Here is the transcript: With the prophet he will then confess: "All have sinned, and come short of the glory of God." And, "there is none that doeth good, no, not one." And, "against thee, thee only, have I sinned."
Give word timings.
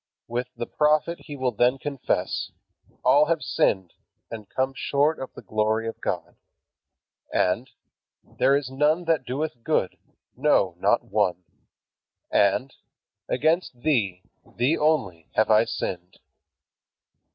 With 0.27 0.47
the 0.55 0.65
prophet 0.65 1.19
he 1.25 1.35
will 1.35 1.51
then 1.51 1.77
confess: 1.77 2.49
"All 3.05 3.25
have 3.27 3.43
sinned, 3.43 3.93
and 4.31 4.49
come 4.49 4.73
short 4.75 5.19
of 5.19 5.31
the 5.35 5.43
glory 5.43 5.87
of 5.87 6.01
God." 6.01 6.37
And, 7.31 7.69
"there 8.23 8.55
is 8.55 8.71
none 8.71 9.03
that 9.05 9.25
doeth 9.25 9.63
good, 9.63 9.97
no, 10.35 10.73
not 10.79 11.03
one." 11.03 11.43
And, 12.31 12.73
"against 13.29 13.79
thee, 13.79 14.23
thee 14.43 14.75
only, 14.75 15.29
have 15.35 15.51
I 15.51 15.65
sinned." 15.65 16.17